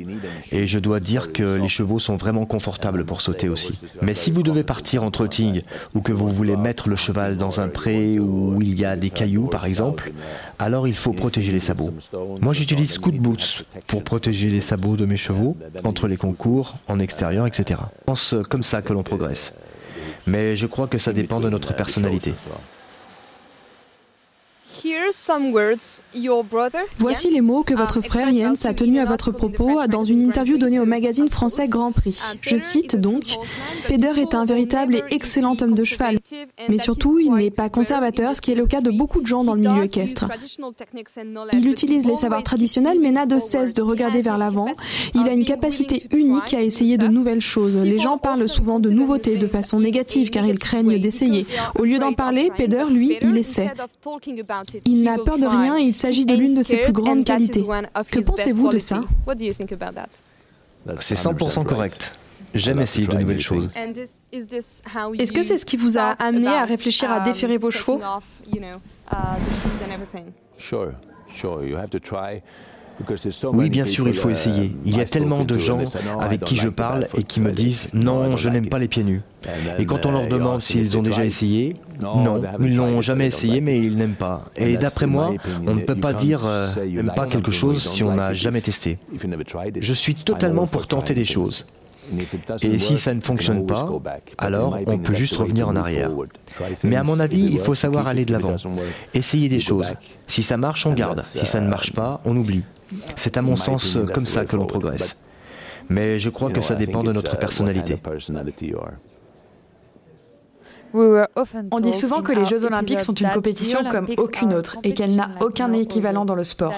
[0.52, 3.78] Et je dois dire que les chevaux sont vraiment confortables pour sauter aussi.
[4.02, 5.62] Mais si vous devez partir en trotting
[5.94, 9.10] ou que vous voulez mettre le cheval dans un pré où il y a des
[9.10, 10.12] cailloux par exemple,
[10.58, 11.92] alors il faut protéger les sabots.
[12.40, 16.98] Moi j'utilise Scoot Boots pour protéger les sabots de mes chevaux entre les concours, en
[16.98, 17.80] extérieur, etc.
[18.00, 19.54] Je pense comme ça que l'on progresse
[20.26, 22.34] mais je crois que ça dépend de notre personnalité.
[26.98, 30.20] Voici les mots que votre um, frère Jens a tenus à votre propos dans une
[30.20, 32.20] interview donnée au magazine français Grand Prix.
[32.42, 33.36] Je cite donc
[33.88, 36.18] Peder est un véritable et excellent homme de cheval,
[36.68, 39.42] mais surtout il n'est pas conservateur, ce qui est le cas de beaucoup de gens
[39.42, 40.26] dans le milieu équestre.
[41.54, 44.68] Il utilise les savoirs traditionnels mais n'a de cesse de regarder vers l'avant.
[45.14, 47.78] Il a une capacité unique à essayer de nouvelles choses.
[47.78, 51.46] Les gens parlent souvent de nouveautés de façon négative car ils craignent d'essayer.
[51.78, 53.72] Au lieu d'en parler, Peder, lui, il essaie.
[54.84, 57.64] Il n'a peur de rien et il s'agit de l'une de ses plus grandes qualités.
[58.10, 59.02] Que pensez-vous de ça
[60.98, 62.14] C'est 100% correct.
[62.54, 63.74] J'aime essayer de nouvelles choses.
[63.76, 68.00] Est-ce que c'est ce qui vous a amené à réfléchir à déférer vos chevaux?
[73.52, 74.72] Oui, bien sûr, il faut essayer.
[74.84, 75.80] Il y a tellement de gens
[76.20, 79.22] avec qui je parle et qui me disent non, je n'aime pas les pieds nus.
[79.78, 83.78] Et quand on leur demande s'ils ont déjà essayé, non, ils n'ont jamais essayé, mais
[83.80, 84.44] ils n'aiment pas.
[84.56, 85.30] Et d'après moi,
[85.66, 88.98] on ne peut pas dire euh, n'aime pas quelque chose si on n'a jamais testé.
[89.80, 91.66] Je suis totalement pour tenter des choses.
[92.62, 93.88] Et si ça ne fonctionne pas,
[94.38, 96.10] alors on peut juste revenir en arrière.
[96.82, 98.56] Mais à mon avis, il faut savoir aller de l'avant.
[99.14, 99.94] Essayer des choses.
[100.26, 101.22] Si ça marche, on garde.
[101.24, 102.62] Si ça ne marche pas, on oublie.
[103.16, 105.16] C'est à mon sens comme ça que l'on progresse.
[105.88, 107.96] Mais je crois que ça dépend de notre personnalité.
[110.94, 115.16] On dit souvent que les Jeux olympiques sont une compétition comme aucune autre et qu'elle
[115.16, 116.72] n'a aucun équivalent dans le sport.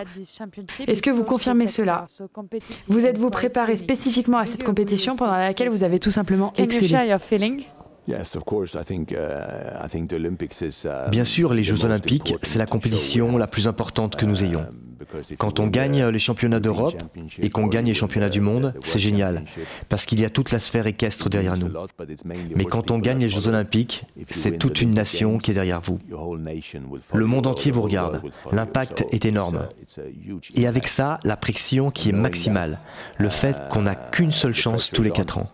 [0.87, 2.07] Est-ce que vous confirmez cela?
[2.89, 6.89] Vous êtes-vous préparé spécifiquement à cette compétition pendant laquelle vous avez tout simplement excellé?
[11.11, 14.67] Bien sûr, les Jeux olympiques, c'est la compétition la plus importante que nous ayons.
[15.39, 16.97] Quand on gagne les championnats d'Europe
[17.41, 19.45] et qu'on gagne les championnats du monde, c'est génial,
[19.89, 21.69] parce qu'il y a toute la sphère équestre derrière nous.
[22.55, 26.01] Mais quand on gagne les Jeux olympiques, c'est toute une nation qui est derrière vous.
[27.13, 28.23] Le monde entier vous regarde.
[28.53, 29.67] L'impact est énorme.
[30.55, 32.79] Et avec ça, la pression qui est maximale.
[33.19, 35.51] Le fait qu'on n'a qu'une seule chance tous les quatre ans.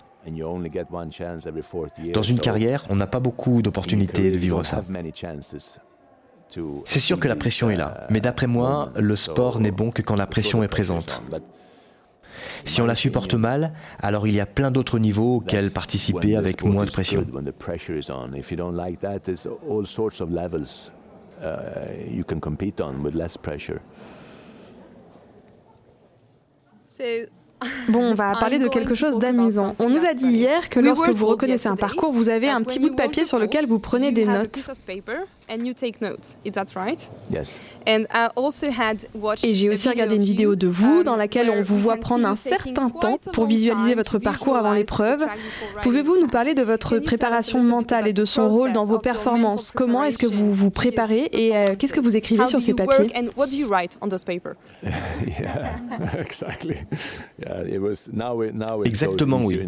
[2.13, 4.83] Dans une carrière, on n'a pas beaucoup d'opportunités de vivre ça.
[6.85, 10.03] C'est sûr que la pression est là, mais d'après moi, le sport n'est bon que
[10.03, 11.23] quand la pression est présente.
[12.65, 16.63] Si on la supporte mal, alors il y a plein d'autres niveaux auxquels participer avec
[16.65, 17.25] moins de pression.
[27.89, 29.75] Bon, on va parler de quelque chose d'amusant.
[29.79, 32.79] On nous a dit hier que lorsque vous reconnaissez un parcours, vous avez un petit
[32.79, 34.71] bout de papier sur lequel vous prenez des notes.
[39.43, 42.27] Et j'ai aussi regardé une vidéo de vous um, dans laquelle on vous voit prendre
[42.27, 45.27] un certain temps pour visualiser votre parcours avant l'épreuve.
[45.83, 49.73] Pouvez-vous nous parler de votre préparation mentale et de son rôle dans vos performances?
[49.73, 53.09] Comment est-ce que vous vous préparez et euh, qu'est-ce que vous écrivez sur ces papiers?
[58.85, 59.61] Exactement, oui.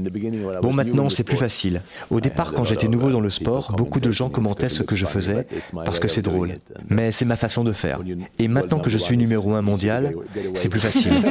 [0.62, 1.82] Bon, maintenant, c'est plus facile.
[2.10, 5.06] Au départ, quand j'étais nouveau dans le sport, beaucoup de gens commentaient ce que je
[5.06, 5.46] faisais
[5.84, 6.56] parce que c'est drôle.
[6.88, 8.00] Mais c'est ma façon de faire.
[8.38, 10.12] Et maintenant que je suis numéro un mondial,
[10.54, 11.12] c'est plus facile.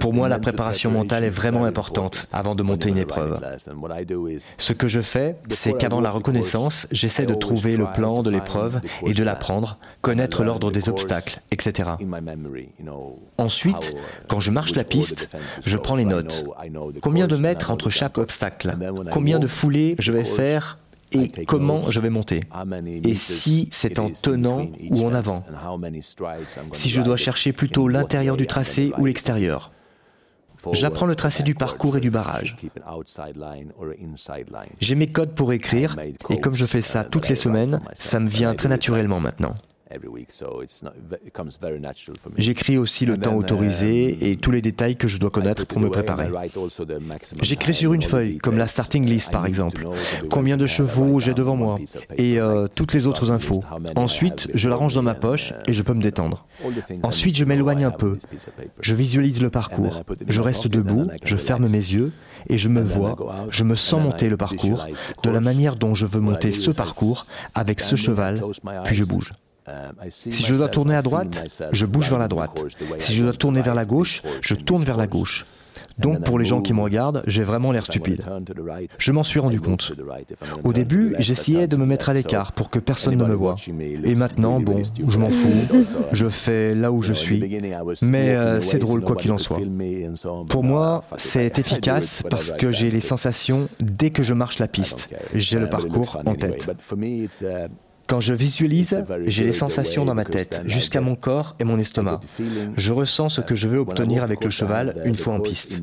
[0.00, 3.40] Pour moi, la préparation mentale est vraiment importante avant de monter une épreuve.
[4.56, 8.80] Ce que je fais, c'est qu'avant la reconnaissance, j'essaie de trouver le plan de l'épreuve
[9.06, 11.90] et de l'apprendre, connaître l'ordre des obstacles, etc.
[13.36, 13.94] Ensuite,
[14.28, 15.28] quand je marche la piste,
[15.64, 16.44] je prends les notes.
[17.02, 18.76] Combien de mètres entre chaque obstacle?
[19.12, 20.78] Combien de foulées je vais faire
[21.12, 22.44] et comment je vais monter.
[23.04, 25.42] Et si c'est en tenant ou en avant.
[26.72, 29.72] Si je dois chercher plutôt l'intérieur du tracé ou l'extérieur.
[30.72, 32.56] J'apprends le tracé du parcours et du barrage.
[34.80, 35.96] J'ai mes codes pour écrire
[36.30, 39.54] et comme je fais ça toutes les semaines, ça me vient très naturellement maintenant.
[42.36, 45.80] J'écris aussi le temps autorisé um, et tous les détails que je dois connaître pour
[45.80, 46.28] me préparer.
[47.40, 49.86] J'écris sur une feuille, comme la starting list par exemple,
[50.30, 51.78] combien de chevaux j'ai devant moi
[52.16, 53.62] et euh, toutes les autres infos.
[53.96, 56.46] Ensuite, je la range dans ma poche et je peux me détendre.
[57.02, 58.18] Ensuite, je m'éloigne un peu.
[58.80, 60.02] Je visualise le parcours.
[60.26, 62.12] Je reste debout, je ferme mes yeux
[62.48, 63.16] et je me vois,
[63.50, 64.86] je me sens monter le parcours
[65.22, 68.42] de la manière dont je veux monter ce parcours avec ce cheval,
[68.84, 69.32] puis je bouge.
[70.10, 72.50] Si je dois tourner à droite, je bouge vers la droite.
[72.98, 75.46] Si je dois tourner vers la gauche, je tourne vers la gauche.
[75.98, 78.24] Donc pour les gens qui me regardent, j'ai vraiment l'air stupide.
[78.98, 79.92] Je m'en suis rendu compte.
[80.64, 83.56] Au début, j'essayais de me mettre à l'écart pour que personne ne me voie.
[84.04, 85.48] Et maintenant, bon, je m'en fous.
[86.12, 87.42] Je fais là où je suis.
[88.02, 89.58] Mais euh, c'est drôle quoi qu'il en soit.
[90.48, 95.08] Pour moi, c'est efficace parce que j'ai les sensations dès que je marche la piste.
[95.34, 96.68] J'ai le parcours en tête.
[98.08, 102.20] Quand je visualise, j'ai les sensations dans ma tête, jusqu'à mon corps et mon estomac.
[102.76, 105.80] Je ressens ce que je veux obtenir avec le cheval une fois en piste.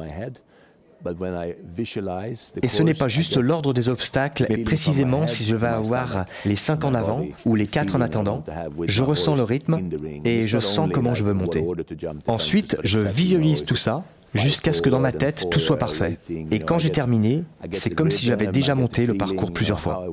[2.64, 6.56] Et ce n'est pas juste l'ordre des obstacles, mais précisément si je vais avoir les
[6.56, 8.44] 5 en avant ou les 4 en attendant,
[8.88, 9.80] je ressens le rythme
[10.24, 11.64] et je sens comment je veux monter.
[12.26, 14.04] Ensuite, je visualise tout ça
[14.34, 16.18] jusqu'à ce que dans ma tête tout soit parfait.
[16.52, 20.08] Et quand j'ai terminé, c'est comme si j'avais déjà monté le parcours plusieurs fois.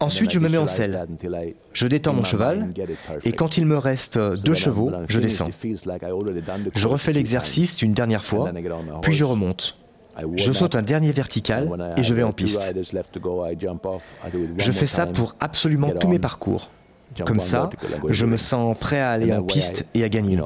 [0.00, 1.06] Ensuite, je me mets en selle.
[1.72, 2.68] Je détends mon cheval
[3.24, 5.48] et quand il me reste deux chevaux, je descends.
[6.74, 8.50] Je refais l'exercice une dernière fois,
[9.02, 9.78] puis je remonte.
[10.36, 12.74] Je saute un dernier vertical et je vais en piste.
[14.58, 16.70] Je fais ça pour absolument tous mes parcours.
[17.24, 17.70] Comme ça,
[18.08, 20.38] je me sens prêt à aller en piste et à gagner.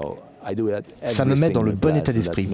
[1.05, 2.49] Ça me met dans le bon état d'esprit.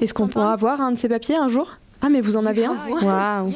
[0.00, 1.70] Est-ce qu'on pourra avoir un de ces papiers un jour?
[2.02, 2.76] Ah, mais vous en avez un?
[3.02, 3.52] Waouh.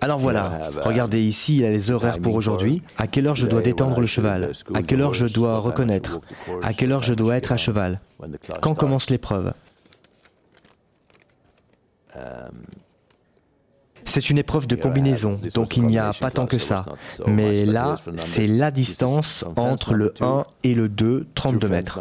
[0.00, 3.62] Alors voilà, regardez ici, il a les horaires pour aujourd'hui, à quelle heure je dois
[3.62, 6.20] détendre le cheval, à quelle heure je dois reconnaître,
[6.62, 8.00] à quelle heure je dois être à cheval,
[8.60, 9.54] quand commence l'épreuve?
[14.06, 16.84] C'est une épreuve de combinaison, donc il n'y a pas tant que ça.
[17.26, 22.00] Mais là, c'est la distance entre le 1 et le 2, 32 mètres.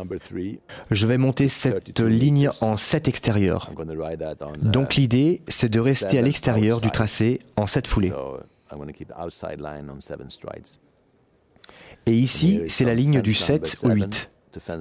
[0.92, 3.72] Je vais monter cette ligne en 7 extérieurs.
[4.62, 8.14] Donc l'idée, c'est de rester à l'extérieur du tracé en 7 foulées.
[12.06, 14.32] Et ici, c'est la ligne du 7 au 8.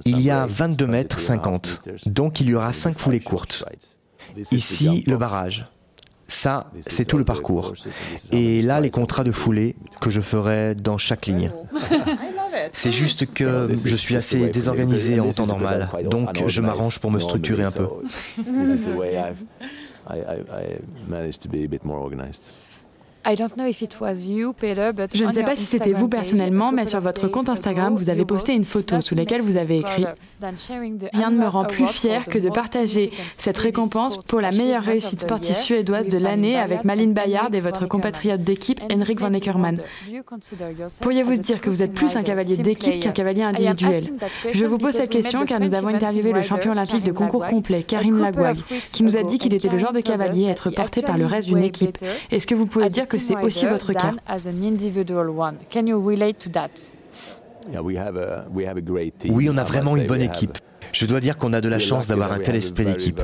[0.05, 3.65] Il y a 22 mètres 50, donc il y aura 5 foulées courtes.
[4.51, 5.65] Ici, le barrage.
[6.33, 7.73] Ça, c'est tout le parcours.
[8.31, 11.51] Et là, les contrats de foulée que je ferai dans chaque ligne.
[12.71, 17.19] C'est juste que je suis assez désorganisé en temps normal, donc je m'arrange pour me
[17.19, 17.87] structurer un peu.
[23.25, 28.25] Je ne sais pas si c'était vous personnellement, mais sur votre compte Instagram, vous avez
[28.25, 30.05] posté une photo sous laquelle vous avez écrit
[31.13, 35.21] Rien ne me rend plus fier que de partager cette récompense pour la meilleure réussite
[35.21, 39.81] sportive suédoise de l'année avec Malin Bayard et votre compatriote d'équipe Henrik van Eckermann.
[41.01, 44.03] Pourriez-vous dire que vous êtes plus un cavalier d'équipe qu'un cavalier individuel?
[44.51, 47.83] Je vous pose cette question car nous avons interviewé le champion olympique de concours complet,
[47.83, 48.57] Karim Lagouag,
[48.93, 51.25] qui nous a dit qu'il était le genre de cavalier à être porté par le
[51.25, 51.97] reste d'une équipe.
[52.31, 54.13] Est-ce que vous pouvez dire que c'est aussi votre cas.
[59.29, 60.57] Oui, on a vraiment une bonne équipe.
[60.91, 63.19] Je dois dire qu'on a de la chance d'avoir un tel esprit d'équipe.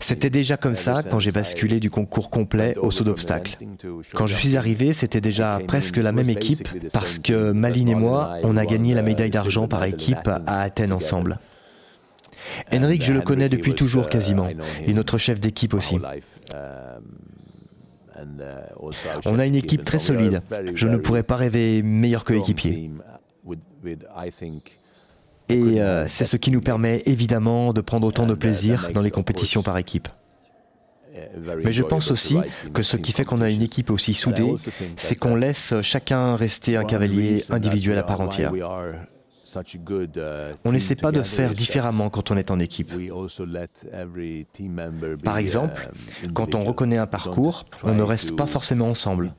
[0.00, 3.56] C'était déjà comme ça quand j'ai basculé du concours complet au saut d'obstacle.
[4.14, 8.36] Quand je suis arrivé, c'était déjà presque la même équipe parce que Maline et moi,
[8.42, 11.38] on a gagné la médaille d'argent par équipe à Athènes ensemble.
[12.72, 14.48] Henrik, je le connais depuis toujours quasiment,
[14.86, 15.98] et notre chef d'équipe aussi.
[19.26, 20.42] On a une équipe très solide.
[20.74, 22.90] Je ne pourrais pas rêver meilleur que l'équipier.
[25.50, 29.10] Et euh, c'est ce qui nous permet évidemment de prendre autant de plaisir dans les
[29.10, 30.08] compétitions par équipe.
[31.64, 32.38] Mais je pense aussi
[32.72, 34.54] que ce qui fait qu'on a une équipe aussi soudée,
[34.96, 38.52] c'est qu'on laisse chacun rester un cavalier individuel à part entière.
[39.56, 42.92] Uh, on n'essaie pas de faire différemment quand on est en équipe.
[45.22, 45.90] Par exemple,
[46.24, 49.32] um, quand on reconnaît un parcours, on ne reste pas forcément ensemble.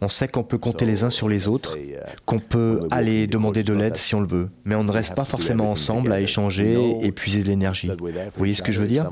[0.00, 3.62] On sait qu'on peut compter les uns sur les autres, uh, qu'on peut aller demander
[3.62, 6.96] de l'aide si on le veut, mais on ne reste pas forcément ensemble à échanger
[7.02, 7.88] et puiser de l'énergie.
[7.88, 9.10] Vous voyez ce que je veux dire?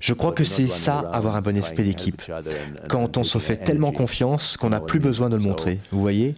[0.00, 2.22] Je crois que c'est ça, avoir un bon esprit d'équipe.
[2.88, 5.80] Quand on se fait tellement confiance qu'on n'a plus besoin de le montrer.
[5.90, 6.34] Vous voyez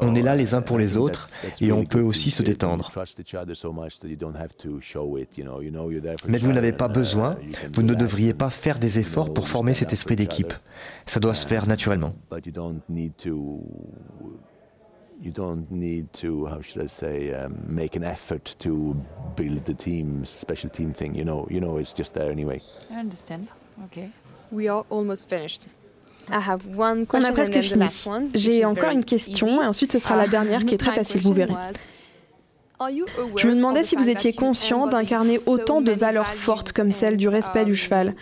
[0.00, 1.28] on est là les uns pour les autres
[1.60, 2.90] et on peut aussi se détendre.
[6.28, 7.36] Mais vous n'avez pas besoin,
[7.72, 10.52] vous ne devriez pas faire des efforts pour former cet esprit d'équipe.
[11.06, 12.12] Ça doit se faire naturellement.
[15.20, 18.96] You don't need to how should I say um, make an effort to
[19.36, 21.14] build the team special team thing.
[21.14, 22.60] You know you know it's just there anyway.
[22.90, 23.48] I understand.
[23.86, 24.10] Okay.
[24.50, 25.66] We are almost finished.
[26.28, 27.86] I have one On a presque fini.
[28.34, 31.32] J'ai encore une question et ensuite ce sera la dernière qui est très facile, vous
[31.32, 31.54] verrez.
[33.36, 37.28] Je me demandais si vous étiez conscient d'incarner autant de valeurs fortes comme celle du
[37.28, 38.14] respect du cheval?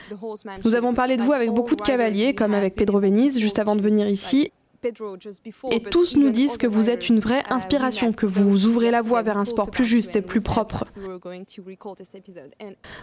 [0.64, 3.76] Nous avons parlé de vous avec beaucoup de cavaliers, comme avec Pedro Venise, juste avant
[3.76, 4.50] de venir ici,
[5.70, 9.22] Et tous nous disent que vous êtes une vraie inspiration, que vous ouvrez la voie
[9.22, 10.84] vers un sport plus juste et plus propre.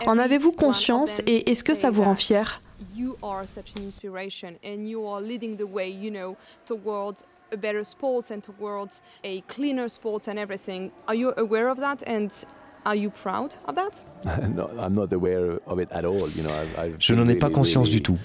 [0.05, 2.61] En avez-vous conscience et est-ce que ça vous rend fier?
[7.51, 10.91] a better sports and towards a cleaner sports and everything.
[11.07, 12.29] Are you aware of that and
[12.85, 14.05] are you proud of that?
[14.55, 16.29] no, I'm not aware of it at all.
[16.29, 18.17] You know, I've, I've je n'en ai pas conscience du tout.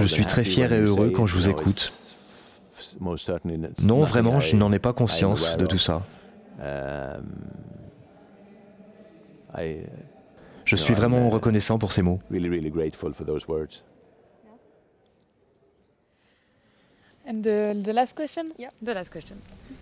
[0.00, 2.13] Je suis très fier et heureux quand je vous écoute.
[3.82, 6.02] Non, vraiment, je n'en ai pas conscience de tout ça.
[6.60, 7.24] Um,
[10.64, 12.20] je suis vraiment reconnaissant pour ces mots.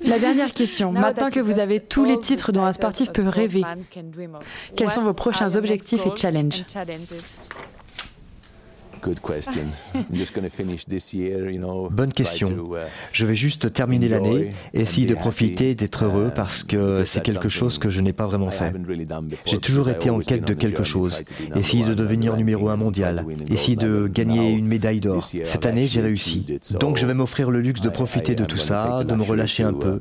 [0.00, 0.92] La dernière question.
[0.92, 3.62] Maintenant que vous avez tous les titres dont un sportif peut rêver,
[4.76, 6.64] quels sont vos prochains objectifs et challenges?
[11.90, 12.48] Bonne question.
[12.48, 12.76] Uh,
[13.12, 17.48] je vais juste terminer l'année, essayer de profiter, d'être heureux um, parce que c'est quelque
[17.48, 18.72] chose que je n'ai pas vraiment fait.
[19.46, 21.22] J'ai toujours été en quête de quelque chose,
[21.56, 25.24] essayer de devenir numéro un mondial, essayer de gagner une médaille d'or.
[25.24, 26.46] Cette année, j'ai réussi.
[26.78, 29.74] Donc je vais m'offrir le luxe de profiter de tout ça, de me relâcher un
[29.74, 30.00] peu.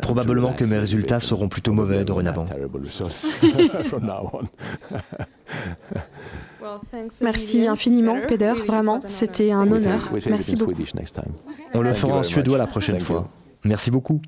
[0.00, 2.46] Probablement que mes résultats seront plutôt mauvais dorénavant.
[7.20, 8.54] Merci infiniment, Peder.
[8.66, 10.12] Vraiment, c'était un honneur.
[10.28, 10.74] Merci beaucoup.
[11.74, 13.28] On le fera en suédois la prochaine fois.
[13.64, 14.20] Merci beaucoup.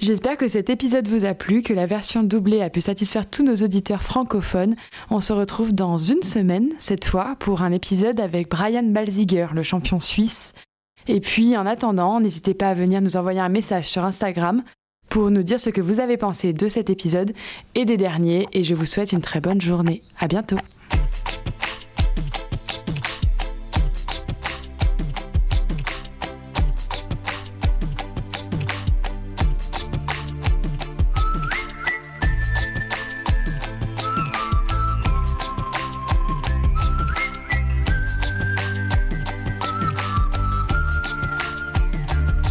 [0.00, 3.42] J'espère que cet épisode vous a plu, que la version doublée a pu satisfaire tous
[3.42, 4.74] nos auditeurs francophones.
[5.10, 9.62] On se retrouve dans une semaine, cette fois, pour un épisode avec Brian Balziger, le
[9.62, 10.52] champion suisse.
[11.06, 14.62] Et puis, en attendant, n'hésitez pas à venir nous envoyer un message sur Instagram
[15.10, 17.32] pour nous dire ce que vous avez pensé de cet épisode
[17.74, 18.48] et des derniers.
[18.52, 20.02] Et je vous souhaite une très bonne journée.
[20.18, 20.56] À bientôt.